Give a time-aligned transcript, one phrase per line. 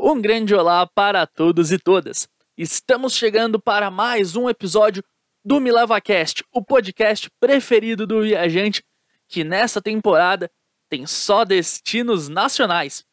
[0.00, 2.28] Um grande olá para todos e todas.
[2.56, 5.02] Estamos chegando para mais um episódio
[5.44, 8.84] do Me Leva Cast, o podcast preferido do viajante,
[9.26, 10.48] que nessa temporada
[10.88, 13.04] tem só destinos nacionais.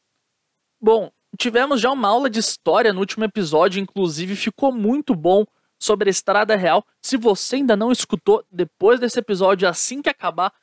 [0.80, 5.44] Bom, tivemos já uma aula de história no último episódio, inclusive ficou muito bom
[5.80, 6.86] sobre a Estrada Real.
[7.02, 10.54] Se você ainda não escutou, depois desse episódio, assim que acabar,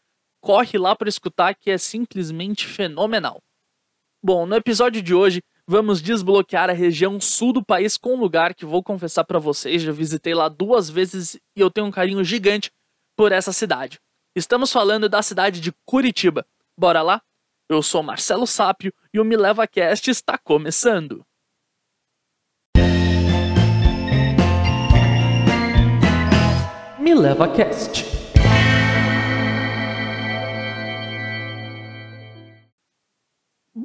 [0.40, 3.42] corre lá para escutar que é simplesmente fenomenal.
[4.22, 5.42] Bom, no episódio de hoje
[5.72, 9.80] vamos desbloquear a região sul do país com um lugar que vou confessar para vocês,
[9.80, 12.70] já visitei lá duas vezes e eu tenho um carinho gigante
[13.16, 13.98] por essa cidade.
[14.36, 16.44] Estamos falando da cidade de Curitiba.
[16.78, 17.22] Bora lá?
[17.70, 21.24] Eu sou Marcelo Sápio e o Me Leva Cast está começando.
[26.98, 28.11] Me Leva Cast.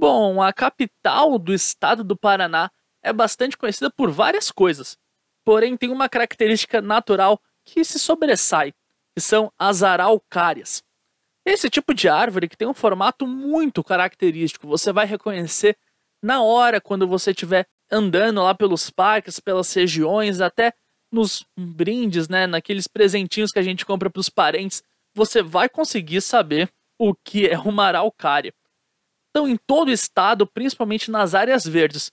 [0.09, 2.71] Bom, a capital do estado do Paraná
[3.03, 4.97] é bastante conhecida por várias coisas,
[5.43, 8.73] porém tem uma característica natural que se sobressai,
[9.13, 10.81] que são as araucárias.
[11.45, 15.77] Esse tipo de árvore que tem um formato muito característico, você vai reconhecer
[16.23, 20.71] na hora quando você estiver andando lá pelos parques, pelas regiões, até
[21.11, 24.81] nos brindes, né, naqueles presentinhos que a gente compra para os parentes,
[25.13, 28.53] você vai conseguir saber o que é uma araucária
[29.37, 32.11] estão em todo o estado, principalmente nas áreas verdes.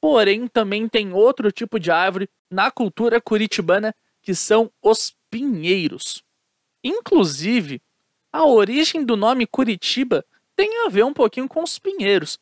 [0.00, 6.22] Porém, também tem outro tipo de árvore na cultura curitibana, que são os pinheiros.
[6.84, 7.82] Inclusive,
[8.32, 12.38] a origem do nome Curitiba tem a ver um pouquinho com os pinheiros.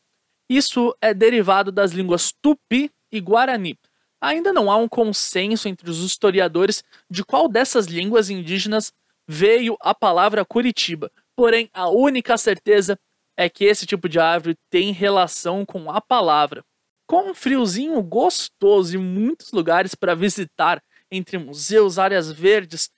[0.49, 3.79] Isso é derivado das línguas tupi e guarani.
[4.21, 8.93] Ainda não há um consenso entre os historiadores de qual dessas línguas indígenas
[9.27, 11.11] veio a palavra Curitiba.
[11.34, 12.99] Porém, a única certeza
[13.36, 16.64] é que esse tipo de árvore tem relação com a palavra.
[17.06, 22.91] Com um friozinho gostoso e muitos lugares para visitar, entre museus, áreas verdes,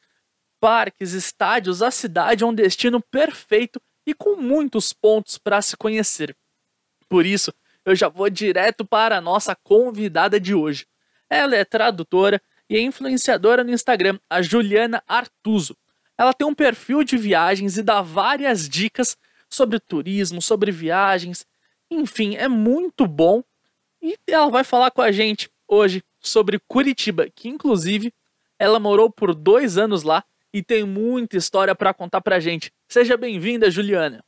[0.61, 6.37] parques, estádios, a cidade é um destino perfeito e com muitos pontos para se conhecer.
[7.09, 7.53] Por isso,
[7.85, 10.87] eu já vou direto para a nossa convidada de hoje.
[11.29, 15.77] Ela é tradutora e é influenciadora no Instagram, a Juliana Artuso.
[16.17, 19.17] Ela tem um perfil de viagens e dá várias dicas
[19.53, 21.47] sobre turismo, sobre viagens,
[21.91, 23.43] enfim, é muito bom.
[24.01, 28.13] E ela vai falar com a gente hoje sobre Curitiba, que inclusive
[28.59, 32.73] ela morou por dois anos lá e tem muita história para contar pra gente.
[32.89, 34.25] Seja bem-vinda, Juliana.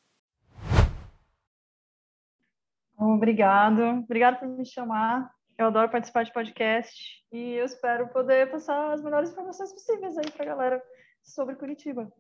[2.97, 5.31] Obrigado, obrigado por me chamar.
[5.57, 10.31] Eu adoro participar de podcast e eu espero poder passar as melhores informações possíveis aí
[10.31, 10.83] para a galera
[11.23, 12.13] sobre Curitiba.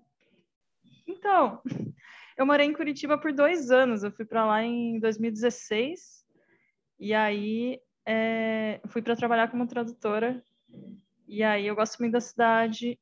[1.06, 1.60] Então,
[2.36, 4.02] eu morei em Curitiba por dois anos.
[4.02, 6.24] Eu fui para lá em 2016
[6.98, 10.42] e aí é, fui para trabalhar como tradutora.
[11.26, 12.98] E aí eu gosto muito da cidade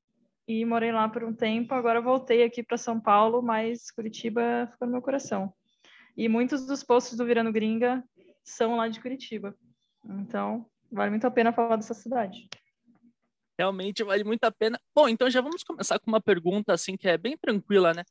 [0.47, 1.75] e morei lá por um tempo.
[1.75, 5.53] Agora voltei aqui para São Paulo, mas Curitiba ficou no meu coração.
[6.17, 8.05] E muitos dos posts do Virando Gringa
[8.45, 9.57] são lá de Curitiba.
[10.05, 12.49] Então, vale muito a pena falar dessa cidade.
[13.59, 14.79] Realmente vale muito a pena.
[14.95, 18.03] Bom, então já vamos começar com uma pergunta assim que é bem tranquila, né?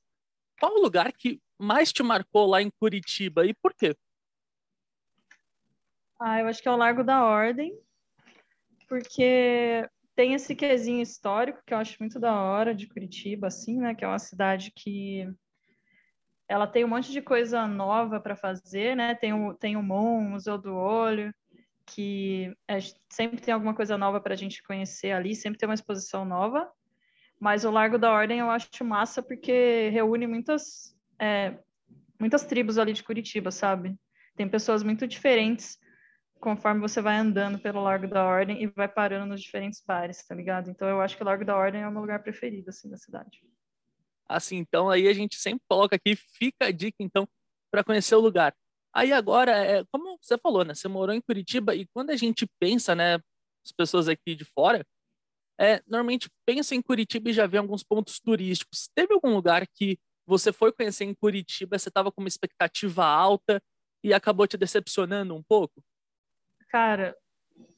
[0.62, 3.96] Qual o lugar que mais te marcou lá em Curitiba e por quê?
[6.20, 7.76] Ah, eu acho que é o Largo da Ordem,
[8.88, 13.96] porque tem esse quesinho histórico que eu acho muito da hora de Curitiba, assim, né?
[13.96, 15.28] Que é uma cidade que
[16.48, 19.16] ela tem um monte de coisa nova para fazer, né?
[19.16, 21.34] Tem o, tem o MON, o Museu do Olho,
[21.88, 22.78] que é,
[23.10, 26.72] sempre tem alguma coisa nova para a gente conhecer ali, sempre tem uma exposição nova.
[27.42, 31.58] Mas o Largo da Ordem eu acho massa porque reúne muitas, é,
[32.20, 33.98] muitas tribos ali de Curitiba, sabe?
[34.36, 35.80] Tem pessoas muito diferentes
[36.40, 40.36] conforme você vai andando pelo Largo da Ordem e vai parando nos diferentes bares, tá
[40.36, 40.70] ligado?
[40.70, 42.98] Então eu acho que o Largo da Ordem é o meu lugar preferido, assim, da
[42.98, 43.42] cidade.
[44.30, 47.28] Assim, então aí a gente sempre coloca aqui, fica a dica, então,
[47.72, 48.56] para conhecer o lugar.
[48.94, 50.76] Aí agora, é, como você falou, né?
[50.76, 53.16] Você morou em Curitiba e quando a gente pensa, né,
[53.66, 54.86] as pessoas aqui de fora,
[55.62, 58.90] é, normalmente pensa em Curitiba e já vê alguns pontos turísticos.
[58.96, 63.62] Teve algum lugar que você foi conhecer em Curitiba, você estava com uma expectativa alta
[64.04, 65.84] e acabou te decepcionando um pouco?
[66.70, 67.16] Cara,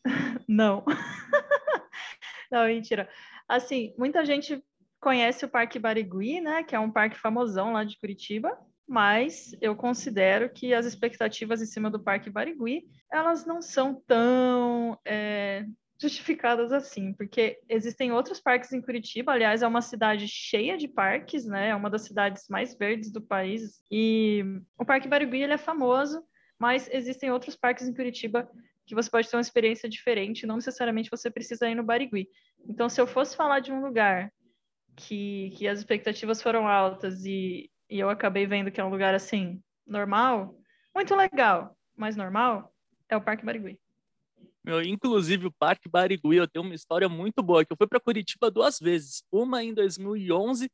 [0.47, 0.85] não.
[2.50, 3.09] não, mentira.
[3.50, 4.63] Assim, muita gente
[5.01, 8.57] conhece o Parque Barigui, né, que é um parque famosão lá de Curitiba,
[8.88, 14.97] mas eu considero que as expectativas em cima do Parque Barigui, elas não são tão
[15.06, 15.65] é,
[16.03, 21.45] justificadas assim, porque existem outros parques em Curitiba, aliás, é uma cidade cheia de parques,
[21.45, 21.69] né?
[21.69, 23.81] É uma das cidades mais verdes do país.
[23.91, 24.44] E
[24.77, 26.23] o Parque Barigui ele é famoso,
[26.59, 28.50] mas existem outros parques em Curitiba
[28.85, 32.27] que você pode ter uma experiência diferente, não necessariamente você precisa ir no Barigui.
[32.67, 34.31] Então, se eu fosse falar de um lugar
[34.95, 39.15] que, que as expectativas foram altas e, e eu acabei vendo que é um lugar
[39.15, 40.55] assim, normal,
[40.94, 42.73] muito legal, mas normal,
[43.09, 43.79] é o Parque Barigui.
[44.65, 48.00] Meu, inclusive, o Parque Barigui, eu tenho uma história muito boa, que eu fui para
[48.00, 50.69] Curitiba duas vezes, uma em 2011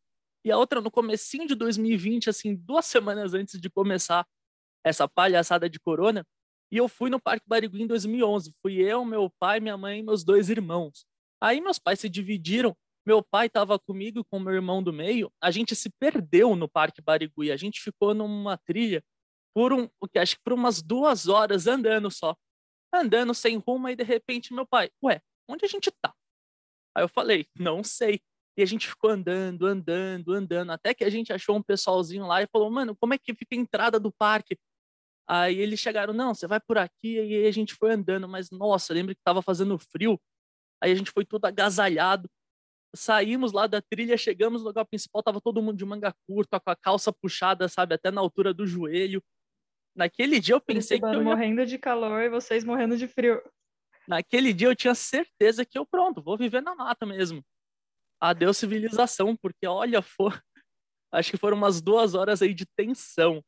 [0.46, 4.26] e a outra no comecinho de 2020, assim, duas semanas antes de começar
[4.86, 6.26] essa palhaçada de corona,
[6.72, 8.54] e eu fui no Parque Barigui em 2011.
[8.62, 11.06] Fui eu, meu pai, minha mãe e meus dois irmãos.
[11.42, 12.76] Aí meus pais se dividiram.
[13.06, 15.32] Meu pai estava comigo com meu irmão do meio.
[15.42, 17.52] A gente se perdeu no Parque Barigui.
[17.52, 19.04] A gente ficou numa trilha
[19.56, 22.36] por um, acho que por umas duas horas andando só,
[22.94, 23.90] andando sem rumo.
[23.90, 26.14] E de repente meu pai, ué, onde a gente tá?
[26.96, 28.22] Aí eu falei, não sei.
[28.58, 32.42] E a gente ficou andando, andando, andando, até que a gente achou um pessoalzinho lá
[32.42, 34.58] e falou, mano, como é que fica a entrada do parque?
[35.28, 38.94] Aí eles chegaram, não, você vai por aqui, e a gente foi andando, mas nossa,
[38.94, 40.20] lembro que tava fazendo frio,
[40.82, 42.28] aí a gente foi todo agasalhado,
[42.96, 46.72] saímos lá da trilha, chegamos no lugar principal, tava todo mundo de manga curta, com
[46.72, 49.24] a calça puxada, sabe, até na altura do joelho.
[50.00, 51.22] Naquele dia eu pensei que eu ia...
[51.22, 53.42] morrendo de calor e vocês morrendo de frio.
[54.08, 57.44] Naquele dia eu tinha certeza que eu, pronto, vou viver na mata mesmo.
[58.18, 60.42] Adeus civilização, porque olha, for...
[61.12, 63.44] acho que foram umas duas horas aí de tensão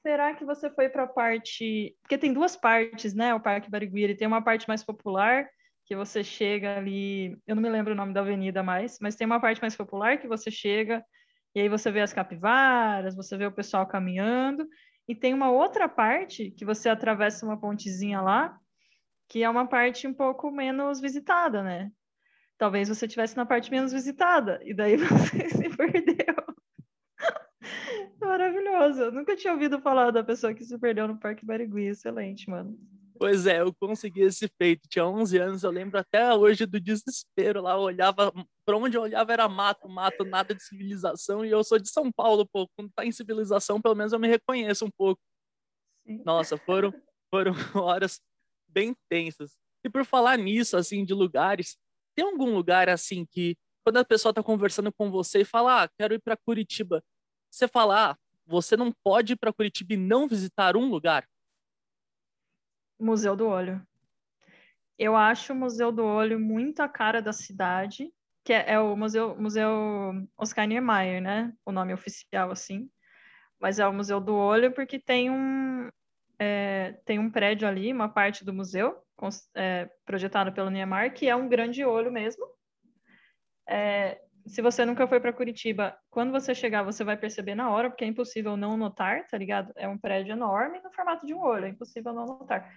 [0.00, 1.94] será que você foi para a parte.
[2.00, 3.34] Porque tem duas partes, né?
[3.34, 4.02] O Parque Barigui.
[4.02, 5.46] Ele tem uma parte mais popular,
[5.84, 7.36] que você chega ali.
[7.46, 10.16] Eu não me lembro o nome da avenida mais, mas tem uma parte mais popular
[10.16, 11.04] que você chega
[11.54, 14.66] e aí você vê as capivaras, você vê o pessoal caminhando.
[15.08, 18.60] E tem uma outra parte que você atravessa uma pontezinha lá,
[19.26, 21.90] que é uma parte um pouco menos visitada, né?
[22.58, 26.34] Talvez você estivesse na parte menos visitada, e daí você se perdeu.
[28.20, 29.02] Maravilhoso.
[29.04, 31.86] Eu nunca tinha ouvido falar da pessoa que se perdeu no Parque Barigui.
[31.86, 32.76] Excelente, mano.
[33.18, 34.88] Pois é, eu consegui esse feito.
[34.88, 37.72] Tinha 11 anos, eu lembro até hoje do desespero lá.
[37.72, 38.32] Eu olhava,
[38.64, 41.44] para onde eu olhava era mato, mato, nada de civilização.
[41.44, 42.68] E eu sou de São Paulo, pô.
[42.76, 45.20] Quando tá em civilização, pelo menos eu me reconheço um pouco.
[46.06, 46.22] Sim.
[46.24, 46.94] Nossa, foram,
[47.28, 48.20] foram horas
[48.68, 49.58] bem tensas.
[49.84, 51.76] E por falar nisso, assim, de lugares,
[52.14, 55.88] tem algum lugar assim que quando a pessoa tá conversando com você e fala, ah,
[55.98, 57.02] quero ir para Curitiba,
[57.50, 58.16] você fala, ah,
[58.46, 61.26] você não pode ir para Curitiba e não visitar um lugar?
[62.98, 63.80] Museu do Olho.
[64.98, 68.12] Eu acho o Museu do Olho muito a cara da cidade,
[68.44, 69.70] que é, é o Museu, Museu
[70.36, 71.52] Oscar Niemeyer, né?
[71.64, 72.90] O nome oficial, assim.
[73.60, 75.88] Mas é o Museu do Olho porque tem um,
[76.38, 78.96] é, tem um prédio ali, uma parte do museu,
[79.54, 82.46] é, projetado pelo Niemeyer, que é um grande olho mesmo.
[83.68, 87.90] É, se você nunca foi para Curitiba, quando você chegar, você vai perceber na hora,
[87.90, 89.72] porque é impossível não notar, tá ligado?
[89.76, 92.72] É um prédio enorme no formato de um olho, é impossível não notar.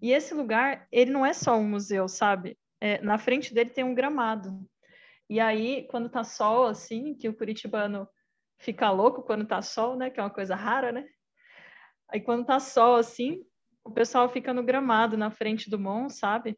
[0.00, 2.58] E esse lugar, ele não é só um museu, sabe?
[2.80, 4.58] É, na frente dele tem um gramado.
[5.28, 8.08] E aí, quando tá sol, assim, que o curitibano
[8.58, 10.10] fica louco quando tá sol, né?
[10.10, 11.06] Que é uma coisa rara, né?
[12.08, 13.44] Aí quando tá sol, assim,
[13.84, 16.56] o pessoal fica no gramado, na frente do Mon, sabe?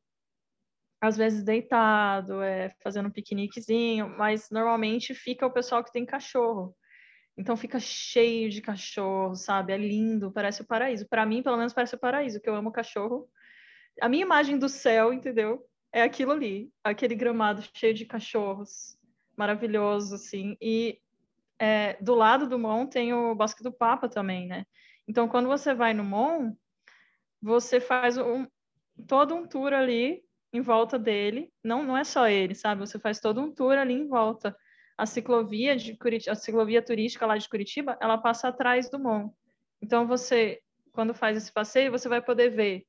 [1.01, 6.77] às vezes deitado, é, fazendo um piqueniquezinho, mas normalmente fica o pessoal que tem cachorro.
[7.39, 9.73] Então fica cheio de cachorro, sabe?
[9.73, 11.09] É lindo, parece o paraíso.
[11.09, 13.31] Para mim, pelo menos, parece o paraíso, que eu amo cachorro.
[14.01, 15.65] A minha imagem do céu, entendeu?
[15.93, 18.99] É aquilo ali, aquele gramado cheio de cachorros,
[19.37, 20.57] maravilhoso, assim.
[20.61, 21.01] E
[21.61, 24.67] é, do lado do Mon tem o Bosque do Papa também, né?
[25.07, 26.53] Então, quando você vai no Mon,
[27.41, 28.49] você faz um,
[29.07, 31.53] todo um tour ali em volta dele.
[31.63, 32.81] Não, não é só ele, sabe?
[32.81, 34.57] Você faz todo um tour ali em volta.
[34.99, 39.31] A ciclovia de Curitiba, a ciclovia turística lá de Curitiba, ela passa atrás do Mon.
[39.81, 40.61] Então você,
[40.93, 42.85] quando faz esse passeio, você vai poder ver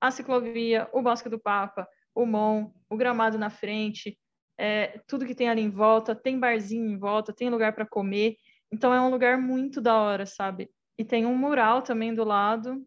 [0.00, 4.18] a ciclovia, o Bosque do Papa, o Mon, o gramado na frente,
[4.58, 8.36] é, tudo que tem ali em volta, tem barzinho em volta, tem lugar para comer.
[8.70, 10.70] Então é um lugar muito da hora, sabe?
[10.98, 12.84] E tem um mural também do lado,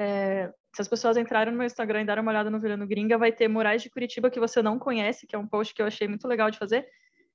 [0.00, 3.18] é, se as pessoas entrarem no meu Instagram e darem uma olhada no Virando Gringa,
[3.18, 5.86] vai ter murais de Curitiba que você não conhece, que é um post que eu
[5.86, 6.86] achei muito legal de fazer.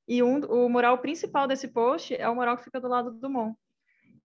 [0.08, 3.30] E um, o mural principal desse post é o mural que fica do lado do
[3.30, 3.54] Mon.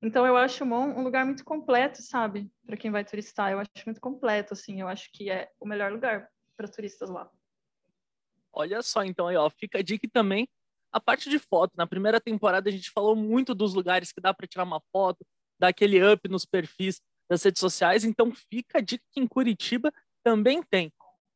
[0.02, 2.50] Então eu acho o Mon um lugar muito completo, sabe?
[2.66, 4.80] Para quem vai turistar, eu acho muito completo, assim.
[4.80, 7.30] Eu acho que é o melhor lugar para turistas lá.
[8.52, 10.48] Olha só, então aí, ó, fica a dica também
[10.92, 11.72] a parte de foto.
[11.76, 15.24] Na primeira temporada a gente falou muito dos lugares que dá para tirar uma foto,
[15.58, 18.04] dar aquele up nos perfis das redes sociais.
[18.04, 20.92] Então fica a dica que em Curitiba também tem.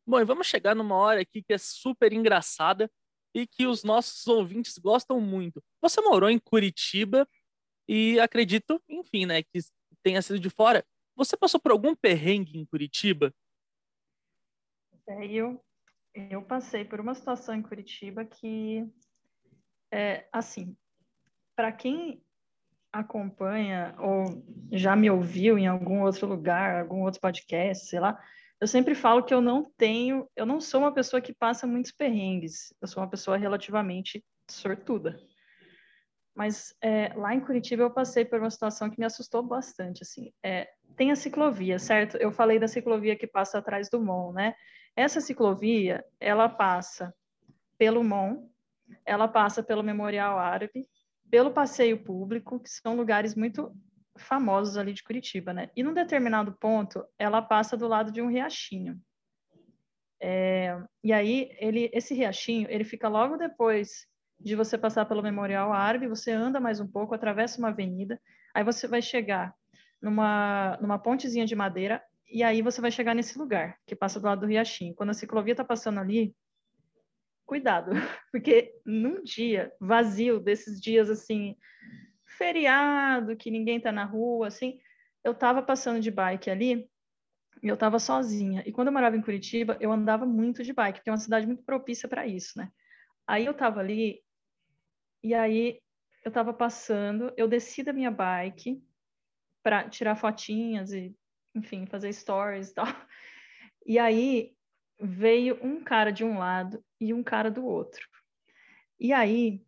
[0.06, 2.90] Bom, e vamos chegar numa hora aqui que é super engraçada
[3.34, 5.62] e que os nossos ouvintes gostam muito.
[5.82, 7.28] Você morou em Curitiba
[7.88, 9.58] e acredito, enfim, né, que
[10.02, 10.84] tenha sido de fora.
[11.16, 13.34] Você passou por algum perrengue em Curitiba?
[15.28, 15.62] Eu,
[16.14, 18.86] eu passei por uma situação em Curitiba que,
[19.92, 20.76] é, assim,
[21.54, 22.22] para quem
[22.92, 24.24] acompanha ou
[24.70, 28.18] já me ouviu em algum outro lugar, algum outro podcast, sei lá,
[28.60, 31.92] eu sempre falo que eu não tenho, eu não sou uma pessoa que passa muitos
[31.92, 35.18] perrengues, eu sou uma pessoa relativamente sortuda.
[36.34, 40.32] Mas é, lá em Curitiba eu passei por uma situação que me assustou bastante, assim.
[40.42, 42.16] É, tem a ciclovia, certo?
[42.16, 44.54] Eu falei da ciclovia que passa atrás do MON, né?
[44.96, 47.14] Essa ciclovia, ela passa
[47.78, 48.48] pelo MON,
[49.04, 50.88] ela passa pelo Memorial Árabe,
[51.30, 53.74] pelo passeio público, que são lugares muito
[54.16, 55.70] famosos ali de Curitiba, né?
[55.76, 59.00] E num determinado ponto, ela passa do lado de um riachinho.
[60.22, 64.06] É, e aí, ele, esse riachinho, ele fica logo depois
[64.40, 68.20] de você passar pelo Memorial Árabe, você anda mais um pouco, atravessa uma avenida,
[68.54, 69.54] aí você vai chegar
[70.00, 74.26] numa, numa pontezinha de madeira, e aí você vai chegar nesse lugar, que passa do
[74.26, 74.94] lado do riachinho.
[74.94, 76.34] Quando a ciclovia está passando ali,
[77.46, 77.90] cuidado,
[78.32, 81.56] porque num dia vazio, desses dias assim,
[82.36, 84.78] feriado, que ninguém tá na rua, assim,
[85.22, 86.88] eu tava passando de bike ali
[87.62, 88.62] e eu tava sozinha.
[88.66, 91.46] E quando eu morava em Curitiba, eu andava muito de bike, porque é uma cidade
[91.46, 92.70] muito propícia para isso, né?
[93.26, 94.22] Aí eu tava ali
[95.22, 95.80] e aí
[96.24, 98.82] eu tava passando, eu desci da minha bike
[99.62, 101.16] para tirar fotinhas e,
[101.54, 102.86] enfim, fazer stories e tal.
[103.86, 104.56] E aí
[104.98, 108.08] veio um cara de um lado e um cara do outro.
[108.98, 109.62] E aí,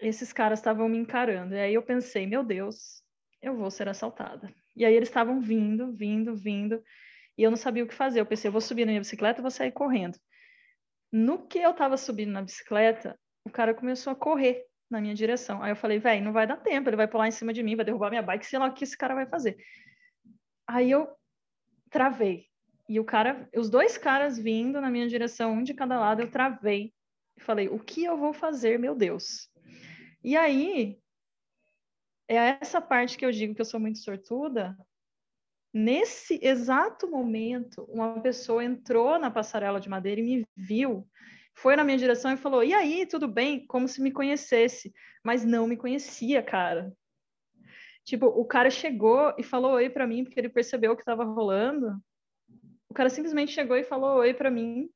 [0.00, 1.54] esses caras estavam me encarando.
[1.54, 3.02] E aí eu pensei, meu Deus,
[3.42, 4.52] eu vou ser assaltada.
[4.76, 6.82] E aí eles estavam vindo, vindo, vindo.
[7.36, 8.20] E eu não sabia o que fazer.
[8.20, 10.18] Eu pensei, eu vou subir na minha bicicleta e vou sair correndo.
[11.12, 15.62] No que eu estava subindo na bicicleta, o cara começou a correr na minha direção.
[15.62, 17.76] Aí eu falei, velho, não vai dar tempo, ele vai pular em cima de mim,
[17.76, 19.56] vai derrubar minha bike, sei lá o que esse cara vai fazer.
[20.66, 21.08] Aí eu
[21.90, 22.46] travei.
[22.88, 26.30] E o cara, os dois caras vindo na minha direção, um de cada lado, eu
[26.30, 26.92] travei.
[27.36, 29.48] E falei, o que eu vou fazer, meu Deus?
[30.22, 30.98] E aí,
[32.28, 34.76] é essa parte que eu digo que eu sou muito sortuda.
[35.72, 41.08] Nesse exato momento, uma pessoa entrou na passarela de madeira e me viu,
[41.54, 43.66] foi na minha direção e falou: E aí, tudo bem?
[43.66, 44.92] Como se me conhecesse,
[45.24, 46.92] mas não me conhecia, cara.
[48.04, 51.22] Tipo, o cara chegou e falou oi para mim porque ele percebeu o que estava
[51.22, 52.02] rolando
[52.90, 54.90] o cara simplesmente chegou e falou oi para mim,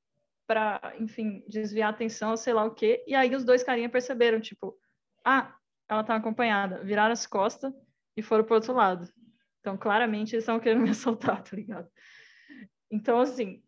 [0.49, 3.05] para, enfim, desviar a atenção, sei lá o quê.
[3.07, 4.77] E aí os dois carinha perceberam, tipo,
[5.25, 5.57] ah,
[5.89, 6.83] ela tá acompanhada.
[6.85, 7.73] Viraram as costas
[8.17, 9.09] e foram pro outro lado.
[9.61, 11.89] Então, claramente, eles estão querendo me assaltar, tá ligado?
[12.91, 13.63] Então, assim,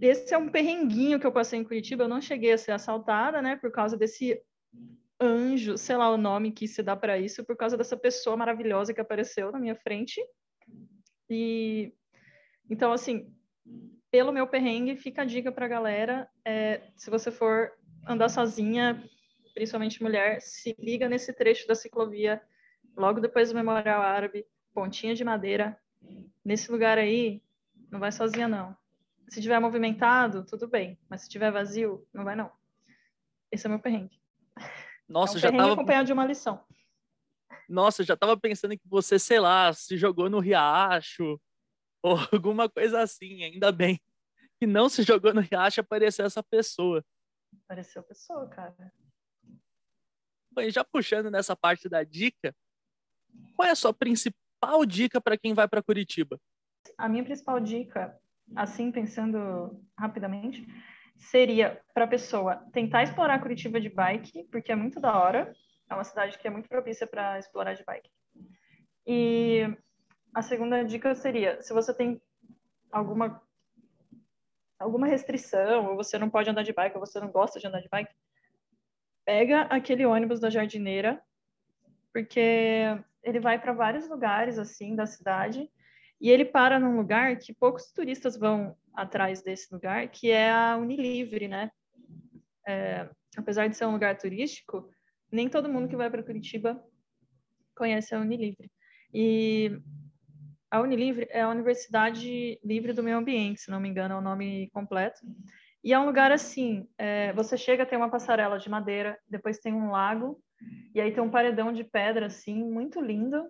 [0.00, 2.04] esse é um perrenguinho que eu passei em Curitiba.
[2.04, 4.40] Eu não cheguei a ser assaltada, né, por causa desse
[5.20, 8.92] anjo, sei lá o nome que se dá para isso, por causa dessa pessoa maravilhosa
[8.92, 10.20] que apareceu na minha frente.
[11.30, 11.92] E
[12.68, 13.32] então, assim,
[14.10, 17.72] pelo meu perrengue, fica a dica para a galera: é, se você for
[18.06, 19.02] andar sozinha,
[19.54, 22.42] principalmente mulher, se liga nesse trecho da ciclovia,
[22.96, 25.78] logo depois do Memorial Árabe, pontinha de madeira.
[26.44, 27.42] Nesse lugar aí,
[27.90, 28.76] não vai sozinha, não.
[29.28, 32.50] Se tiver movimentado, tudo bem, mas se tiver vazio, não vai, não.
[33.50, 34.20] Esse é o meu perrengue.
[35.08, 36.64] Nossa, é um já tava acompanhado de uma lição.
[37.68, 41.40] Nossa, eu já tava pensando que você, sei lá, se jogou no riacho,
[42.02, 44.00] ou alguma coisa assim, ainda bem
[44.62, 47.04] que não se jogou no riacho apareceu essa pessoa.
[47.64, 48.92] Apareceu a pessoa, cara.
[50.68, 52.54] Já puxando nessa parte da dica,
[53.54, 56.38] qual é a sua principal dica para quem vai para Curitiba?
[56.98, 58.16] A minha principal dica,
[58.54, 60.66] assim pensando rapidamente,
[61.16, 65.52] seria para a pessoa tentar explorar Curitiba de bike, porque é muito da hora.
[65.88, 68.10] É uma cidade que é muito propícia para explorar de bike.
[69.06, 69.62] E
[70.34, 72.20] a segunda dica seria, se você tem
[72.90, 73.42] alguma
[74.78, 77.80] alguma restrição, ou você não pode andar de bike, ou você não gosta de andar
[77.80, 78.12] de bike,
[79.24, 81.22] pega aquele ônibus da jardineira,
[82.12, 82.84] porque
[83.22, 85.70] ele vai para vários lugares assim da cidade
[86.20, 90.76] e ele para num lugar que poucos turistas vão atrás desse lugar, que é a
[90.76, 91.70] Unilivre, né?
[92.66, 94.88] É, apesar de ser um lugar turístico,
[95.30, 96.80] nem todo mundo que vai para Curitiba
[97.74, 98.70] conhece a Unilivre.
[99.12, 99.80] E
[100.70, 104.22] a Unilivre é a Universidade Livre do Meio Ambiente, se não me engano, é o
[104.22, 105.20] nome completo.
[105.84, 109.74] E é um lugar assim, é, você chega, tem uma passarela de madeira, depois tem
[109.74, 110.40] um lago,
[110.94, 113.48] e aí tem um paredão de pedra, assim, muito lindo.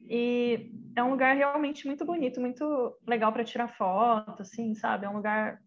[0.00, 5.06] E é um lugar realmente muito bonito, muito legal para tirar foto, assim, sabe?
[5.06, 5.58] É um lugar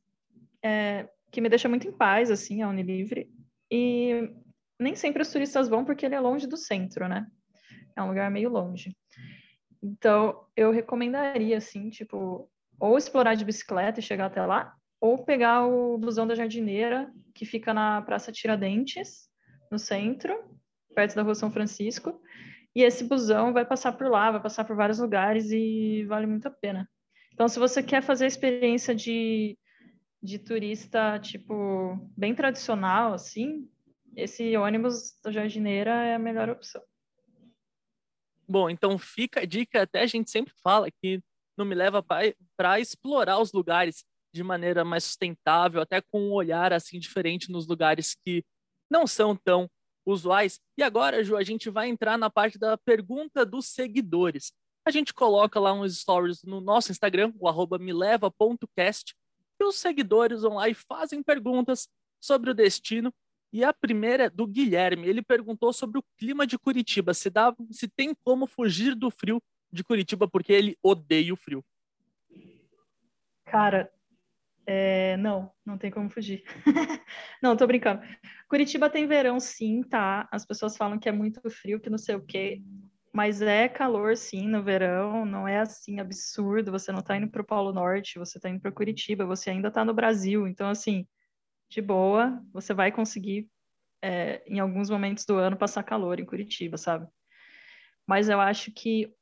[0.64, 3.30] é, que me deixa muito em paz, assim, a Unilivre.
[3.70, 4.32] E
[4.80, 7.28] nem sempre os turistas vão porque ele é longe do centro, né?
[7.96, 8.96] É um lugar meio longe.
[9.82, 12.50] Então, eu recomendaria, assim, tipo,
[12.80, 17.46] ou explorar de bicicleta e chegar até lá, ou pegar o busão da jardineira, que
[17.46, 19.30] fica na Praça Tiradentes,
[19.72, 20.36] no centro,
[20.96, 22.22] perto da Rua São Francisco.
[22.76, 26.48] E esse busão vai passar por lá, vai passar por vários lugares e vale muito
[26.48, 26.90] a pena.
[27.34, 29.58] Então, se você quer fazer a experiência de,
[30.22, 33.70] de turista, tipo, bem tradicional, assim,
[34.16, 36.82] esse ônibus da jardineira é a melhor opção.
[38.48, 41.22] Bom, então fica a dica, até a gente sempre fala que
[41.58, 44.04] não me leva para explorar os lugares
[44.38, 48.46] de maneira mais sustentável, até com um olhar assim diferente nos lugares que
[48.90, 49.70] não são tão
[50.06, 50.60] usuais.
[50.78, 54.54] E agora, Ju, a gente vai entrar na parte da pergunta dos seguidores.
[54.86, 59.14] A gente coloca lá uns stories no nosso Instagram, o arroba mileva.cast,
[59.60, 61.90] e os seguidores vão lá e fazem perguntas
[62.22, 63.14] sobre o destino
[63.52, 65.08] e a primeira é do Guilherme.
[65.08, 69.42] Ele perguntou sobre o clima de Curitiba, se, dá, se tem como fugir do frio
[69.72, 71.64] de Curitiba, porque ele odeia o frio.
[73.46, 73.92] Cara,
[74.70, 76.44] é, não, não tem como fugir.
[77.42, 78.02] não, tô brincando.
[78.50, 80.28] Curitiba tem verão, sim, tá?
[80.30, 82.62] As pessoas falam que é muito frio, que não sei o quê.
[83.14, 85.26] Mas é calor, sim, no verão.
[85.26, 86.70] Não é assim absurdo.
[86.72, 89.72] Você não tá indo para o Polo Norte, você tá indo para Curitiba, você ainda
[89.72, 90.46] tá no Brasil.
[90.46, 91.08] Então, assim,
[91.70, 93.50] de boa, você vai conseguir,
[94.02, 97.08] é, em alguns momentos do ano, passar calor em Curitiba, sabe?
[98.06, 99.14] Mas eu acho que,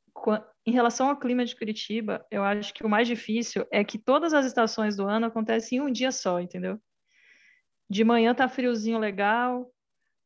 [0.66, 4.34] em relação ao clima de Curitiba, eu acho que o mais difícil é que todas
[4.34, 6.80] as estações do ano acontecem em um dia só, entendeu?
[7.88, 9.72] De manhã tá friozinho legal,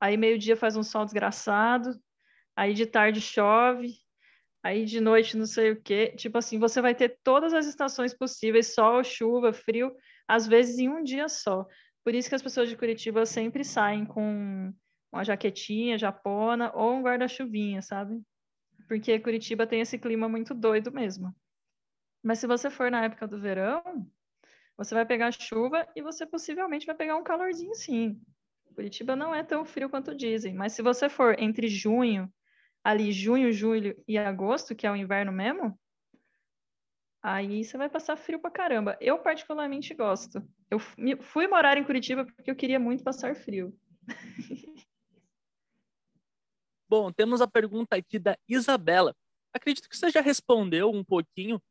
[0.00, 2.00] aí meio-dia faz um sol desgraçado,
[2.56, 3.99] aí de tarde chove,
[4.62, 6.14] aí de noite não sei o quê.
[6.16, 9.94] Tipo assim, você vai ter todas as estações possíveis, sol, chuva, frio,
[10.26, 11.66] às vezes em um dia só.
[12.02, 14.73] Por isso que as pessoas de Curitiba sempre saem com
[15.12, 18.23] uma jaquetinha japona ou um guarda-chuvinha, sabe?
[18.90, 21.32] Porque Curitiba tem esse clima muito doido mesmo.
[22.25, 24.11] Mas se você for na época do verão,
[24.76, 28.21] você vai pegar chuva e você possivelmente vai pegar um calorzinho sim.
[28.75, 32.28] Curitiba não é tão frio quanto dizem, mas se você for entre junho,
[32.82, 35.78] ali junho, julho e agosto, que é o inverno mesmo,
[37.23, 38.97] Aí você vai passar frio pra caramba.
[38.99, 40.43] Eu particularmente gosto.
[40.71, 40.80] Eu
[41.21, 43.78] fui morar em Curitiba porque eu queria muito passar frio.
[46.90, 49.14] Bom, temos a pergunta aqui da Isabela.
[49.54, 51.62] Acredito que você já respondeu um pouquinho,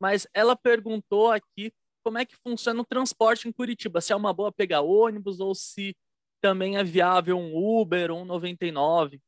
[0.00, 1.72] mas ela perguntou aqui
[2.04, 5.56] como é que funciona o transporte em Curitiba, se é uma boa pegar ônibus ou
[5.56, 5.96] se
[6.40, 9.20] também é viável um Uber ou um 99.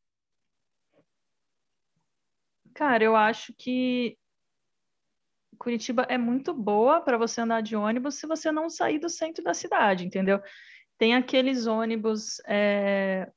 [2.73, 4.17] Cara, eu acho que
[5.59, 9.43] Curitiba é muito boa para você andar de ônibus se você não sair do centro
[9.43, 10.41] da cidade, entendeu?
[10.97, 12.41] Tem aqueles ônibus.
[12.47, 13.29] É...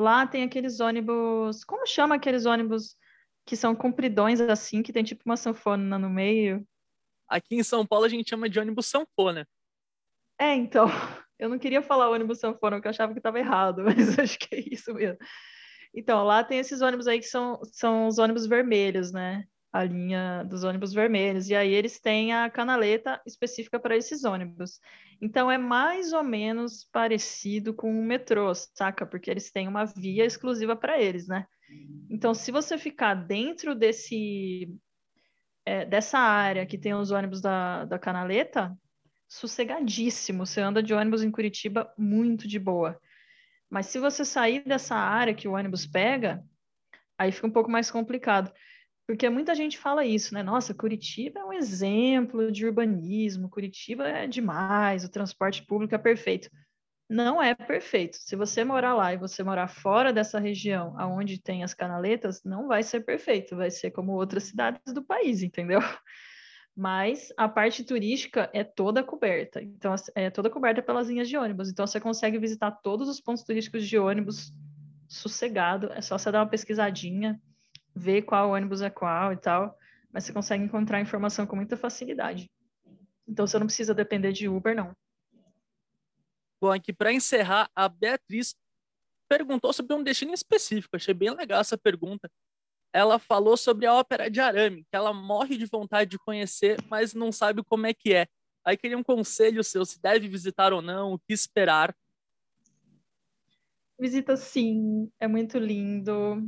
[0.00, 1.62] Lá tem aqueles ônibus.
[1.62, 2.96] Como chama aqueles ônibus
[3.44, 6.66] que são compridões assim, que tem tipo uma sanfona no meio?
[7.28, 9.46] Aqui em São Paulo a gente chama de ônibus sanfona.
[10.38, 10.86] É, então.
[11.38, 14.54] Eu não queria falar ônibus sanfona, porque eu achava que estava errado, mas acho que
[14.54, 15.16] é isso mesmo.
[15.94, 19.44] Então, lá tem esses ônibus aí que são, são os ônibus vermelhos, né?
[19.72, 24.80] A linha dos ônibus vermelhos, e aí eles têm a canaleta específica para esses ônibus.
[25.20, 29.06] Então é mais ou menos parecido com o metrô, saca?
[29.06, 31.46] Porque eles têm uma via exclusiva para eles, né?
[32.10, 34.68] Então, se você ficar dentro desse
[35.64, 38.76] é, dessa área que tem os ônibus da, da canaleta,
[39.30, 40.44] sossegadíssimo.
[40.44, 43.00] Você anda de ônibus em Curitiba muito de boa.
[43.70, 46.42] Mas se você sair dessa área que o ônibus pega,
[47.16, 48.52] aí fica um pouco mais complicado.
[49.10, 50.40] Porque muita gente fala isso, né?
[50.40, 56.48] Nossa, Curitiba é um exemplo de urbanismo, Curitiba é demais, o transporte público é perfeito.
[57.08, 58.18] Não é perfeito.
[58.18, 62.68] Se você morar lá e você morar fora dessa região, aonde tem as canaletas, não
[62.68, 65.80] vai ser perfeito, vai ser como outras cidades do país, entendeu?
[66.76, 69.60] Mas a parte turística é toda coberta.
[69.60, 71.68] Então, é toda coberta pelas linhas de ônibus.
[71.68, 74.52] Então, você consegue visitar todos os pontos turísticos de ônibus
[75.08, 75.92] sossegado.
[75.94, 77.40] É só você dar uma pesquisadinha
[77.94, 79.76] ver qual ônibus é qual e tal,
[80.12, 82.50] mas você consegue encontrar informação com muita facilidade.
[83.26, 84.94] Então você não precisa depender de Uber, não.
[86.60, 88.54] Bom, aqui para encerrar, a Beatriz
[89.28, 90.96] perguntou sobre um destino específico.
[90.96, 92.30] Achei bem legal essa pergunta.
[92.92, 97.14] Ela falou sobre a ópera de arame, que ela morre de vontade de conhecer, mas
[97.14, 98.26] não sabe como é que é.
[98.64, 101.94] Aí queria um conselho seu, se deve visitar ou não, o que esperar.
[103.98, 106.42] Visita sim, é muito lindo.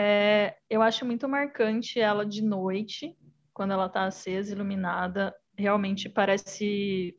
[0.00, 3.18] É, eu acho muito marcante ela de noite,
[3.52, 5.34] quando ela está acesa, iluminada.
[5.56, 7.18] Realmente parece,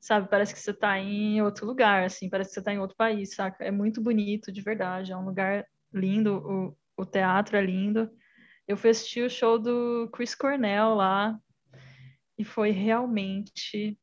[0.00, 2.96] sabe, parece que você está em outro lugar, assim, parece que você está em outro
[2.96, 3.64] país, saca?
[3.64, 5.10] É muito bonito, de verdade.
[5.10, 6.36] É um lugar lindo,
[6.96, 8.08] o, o teatro é lindo.
[8.68, 11.36] Eu fui assistir o show do Chris Cornell lá
[12.38, 13.98] e foi realmente,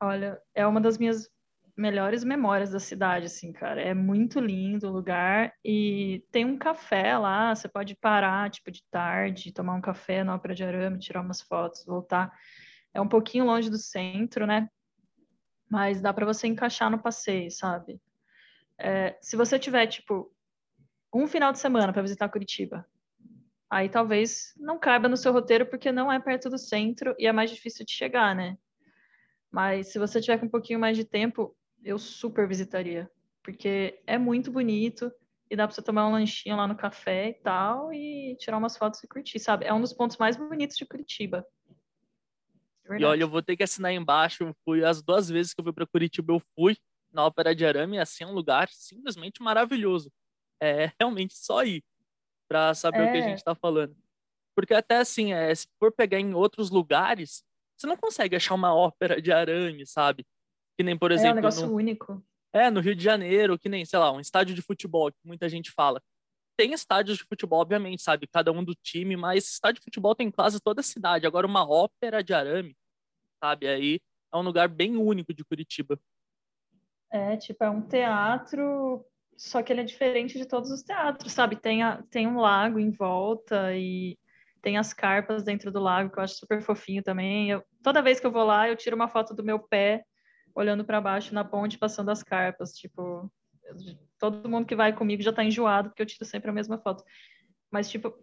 [0.00, 1.28] olha, é uma das minhas
[1.78, 3.80] melhores memórias da cidade, assim, cara.
[3.80, 8.82] É muito lindo o lugar e tem um café lá, você pode parar, tipo, de
[8.90, 12.36] tarde, tomar um café na Ópera de Arame, tirar umas fotos, voltar.
[12.92, 14.68] É um pouquinho longe do centro, né?
[15.70, 18.00] Mas dá para você encaixar no passeio, sabe?
[18.76, 20.34] É, se você tiver, tipo,
[21.14, 22.84] um final de semana para visitar Curitiba,
[23.70, 27.32] aí talvez não caiba no seu roteiro porque não é perto do centro e é
[27.32, 28.58] mais difícil de chegar, né?
[29.50, 33.10] Mas se você tiver com um pouquinho mais de tempo, eu super visitaria,
[33.42, 35.12] porque é muito bonito
[35.50, 38.76] e dá para você tomar um lanchinho lá no café e tal e tirar umas
[38.76, 39.64] fotos e curtir, sabe?
[39.64, 41.46] É um dos pontos mais bonitos de Curitiba.
[42.82, 43.02] Verdade.
[43.02, 44.54] E olha, eu vou ter que assinar embaixo.
[44.64, 46.76] Fui as duas vezes que eu fui para Curitiba, eu fui
[47.12, 50.12] na Ópera de Arame, assim, é um lugar simplesmente maravilhoso.
[50.60, 51.82] É realmente só ir
[52.48, 53.08] para saber é.
[53.08, 53.28] o que a é.
[53.28, 53.96] gente está falando.
[54.54, 57.44] Porque até assim, é, se for pegar em outros lugares,
[57.76, 60.26] você não consegue achar uma ópera de arame, sabe?
[60.78, 61.30] Que nem, por exemplo.
[61.30, 61.74] É um negócio no...
[61.74, 62.24] único.
[62.52, 65.48] É, no Rio de Janeiro, que nem, sei lá, um estádio de futebol, que muita
[65.48, 66.00] gente fala.
[66.56, 68.28] Tem estádios de futebol, obviamente, sabe?
[68.28, 71.26] Cada um do time, mas estádio de futebol tem quase toda a cidade.
[71.26, 72.76] Agora, uma ópera de arame,
[73.42, 73.66] sabe?
[73.66, 74.00] Aí
[74.32, 75.98] é um lugar bem único de Curitiba.
[77.10, 79.04] É, tipo, é um teatro,
[79.36, 81.56] só que ele é diferente de todos os teatros, sabe?
[81.56, 84.16] Tem, a, tem um lago em volta e
[84.62, 87.50] tem as carpas dentro do lago, que eu acho super fofinho também.
[87.50, 90.04] Eu, toda vez que eu vou lá, eu tiro uma foto do meu pé
[90.54, 92.72] olhando para baixo na ponte, passando as carpas.
[92.72, 93.30] Tipo,
[94.18, 97.04] todo mundo que vai comigo já tá enjoado, porque eu tiro sempre a mesma foto.
[97.70, 98.14] Mas, tipo,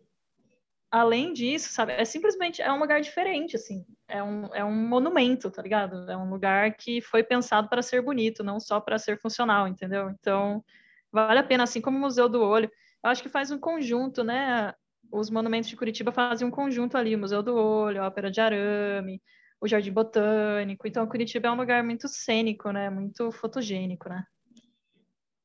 [0.92, 3.86] além disso, sabe, é simplesmente é um lugar diferente, assim.
[4.08, 6.10] É um, é um monumento, tá ligado?
[6.10, 10.10] É um lugar que foi pensado para ser bonito, não só para ser funcional, entendeu?
[10.10, 10.64] Então,
[11.12, 12.70] vale a pena, assim como o Museu do Olho.
[13.04, 14.74] Eu acho que faz um conjunto, né?
[15.12, 18.42] Os monumentos de Curitiba fazem um conjunto ali, o Museu do Olho, a Ópera de
[18.42, 19.22] Arame,
[19.62, 20.88] o Jardim Botânico.
[20.88, 22.90] Então, Curitiba é um lugar muito cênico, né?
[22.90, 24.26] Muito fotogênico, né?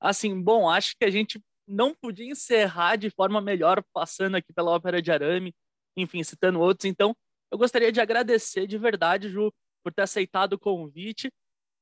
[0.01, 4.73] Assim, bom, acho que a gente não podia encerrar de forma melhor passando aqui pela
[4.73, 5.55] Ópera de Arame,
[5.97, 6.87] enfim, citando outros.
[6.87, 7.15] Então,
[7.51, 11.31] eu gostaria de agradecer de verdade, Ju, por ter aceitado o convite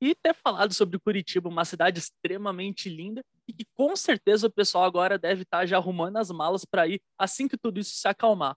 [0.00, 4.84] e ter falado sobre Curitiba, uma cidade extremamente linda e que com certeza o pessoal
[4.84, 8.56] agora deve estar já arrumando as malas para ir assim que tudo isso se acalmar.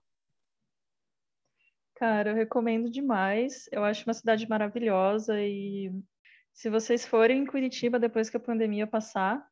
[2.02, 3.68] Cara, eu recomendo demais.
[3.70, 5.88] Eu acho uma cidade maravilhosa e
[6.52, 9.46] se vocês forem em Curitiba depois que a pandemia passar,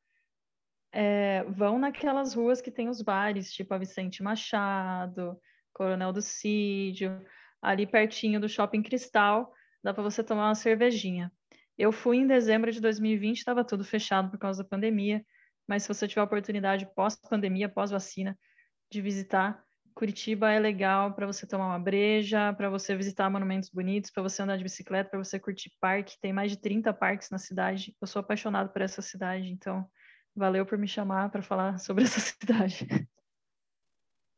[0.90, 5.40] é, vão naquelas ruas que tem os bares, tipo a Vicente Machado,
[5.72, 7.24] Coronel do Cídio,
[7.62, 11.30] ali pertinho do Shopping Cristal, dá para você tomar uma cervejinha.
[11.78, 15.24] Eu fui em dezembro de 2020, estava tudo fechado por causa da pandemia,
[15.68, 18.36] mas se você tiver a oportunidade pós-pandemia, pós-vacina,
[18.90, 19.64] de visitar,
[20.00, 24.42] Curitiba é legal para você tomar uma breja, para você visitar monumentos bonitos, para você
[24.42, 26.18] andar de bicicleta, para você curtir parque.
[26.20, 27.94] Tem mais de 30 parques na cidade.
[28.00, 29.86] Eu sou apaixonado por essa cidade, então
[30.34, 32.86] Valeu por me chamar para falar sobre essa cidade.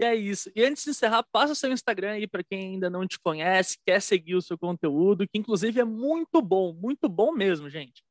[0.01, 0.51] E é isso.
[0.55, 3.79] E antes de encerrar, passa o seu Instagram aí para quem ainda não te conhece,
[3.87, 8.03] quer seguir o seu conteúdo, que inclusive é muito bom, muito bom mesmo, gente.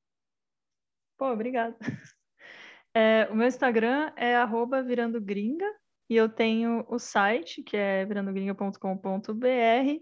[1.17, 1.77] Pô, obrigada.
[2.93, 4.35] É, o meu Instagram é
[4.85, 5.65] @virandogringa
[6.11, 10.01] e eu tenho o site que é virandogringa.com.br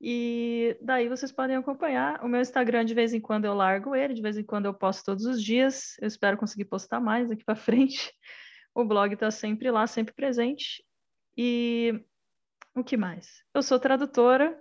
[0.00, 2.24] e daí vocês podem acompanhar.
[2.24, 4.74] O meu Instagram, de vez em quando eu largo ele, de vez em quando eu
[4.74, 5.96] posto todos os dias.
[6.00, 8.12] Eu espero conseguir postar mais daqui para frente.
[8.74, 10.84] O blog está sempre lá, sempre presente.
[11.38, 12.04] E
[12.74, 13.44] o que mais?
[13.54, 14.60] Eu sou tradutora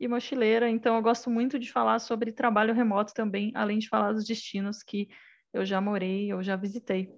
[0.00, 4.12] e mochileira, então eu gosto muito de falar sobre trabalho remoto também, além de falar
[4.12, 5.08] dos destinos que
[5.52, 7.14] eu já morei, eu já visitei.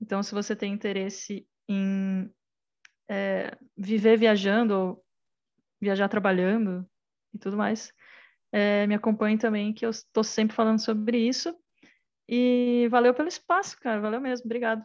[0.00, 2.30] Então, se você tem interesse em
[3.08, 5.04] é, viver viajando ou
[5.80, 6.88] viajar trabalhando,
[7.34, 7.92] e tudo mais.
[8.52, 11.54] É, me acompanhe também, que eu estou sempre falando sobre isso.
[12.28, 14.00] E valeu pelo espaço, cara.
[14.00, 14.44] Valeu mesmo.
[14.44, 14.84] Obrigado.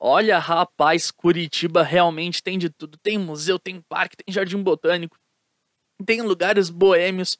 [0.00, 2.96] Olha, rapaz, Curitiba realmente tem de tudo.
[2.98, 5.18] Tem museu, tem parque, tem jardim botânico,
[6.06, 7.36] tem lugares boêmios.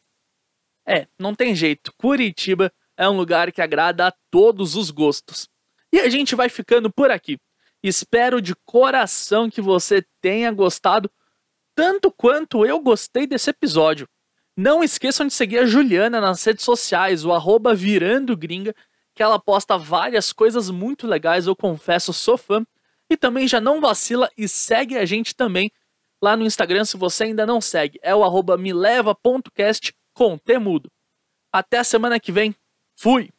[0.86, 1.92] É, não tem jeito.
[1.96, 5.48] Curitiba é um lugar que agrada a todos os gostos.
[5.92, 7.38] E a gente vai ficando por aqui.
[7.82, 11.10] Espero de coração que você tenha gostado
[11.74, 14.08] tanto quanto eu gostei desse episódio.
[14.56, 18.74] Não esqueçam de seguir a Juliana nas redes sociais, o arroba virando gringa,
[19.14, 22.66] que ela posta várias coisas muito legais, eu confesso, sou fã.
[23.08, 25.70] E também já não vacila e segue a gente também
[26.20, 27.98] lá no Instagram se você ainda não segue.
[28.02, 30.90] É o arroba mileva.cast com temudo.
[31.52, 32.54] Até a semana que vem.
[32.96, 33.30] Fui!